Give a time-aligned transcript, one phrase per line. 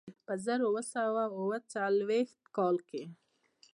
[0.25, 3.03] په زر اووه سوه اوه څلوېښت کال کې.